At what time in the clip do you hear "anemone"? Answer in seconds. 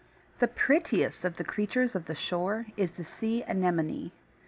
3.43-4.11